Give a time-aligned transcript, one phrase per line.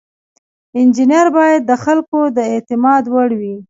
[0.77, 3.55] انجینر باید د خلکو د اعتماد وړ وي.